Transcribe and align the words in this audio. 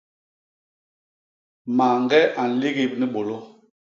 Mañge 1.77 2.21
a 2.41 2.43
nligip 2.51 2.91
ni 2.99 3.05
bôlô. 3.13 3.37